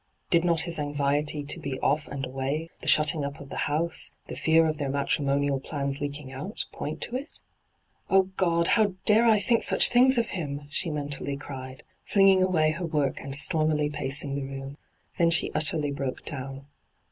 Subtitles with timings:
[0.31, 4.13] Did not his anxiety to be off and away, the shutting up of the house,
[4.29, 7.37] the fear of their matrimonial plans leak ing out, point to it?'
[8.09, 12.71] Oh, Ood, how dare I think such things of him!' she mentally cried, flinging away
[12.71, 14.75] her work and stormUy pacing the room.
[15.19, 16.65] Then she utterly broke down.